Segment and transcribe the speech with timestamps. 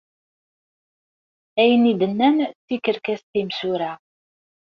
[1.61, 3.91] Ayen ay d-nnan d tikerkas timsura.